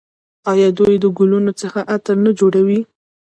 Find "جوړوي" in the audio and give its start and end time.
2.39-2.79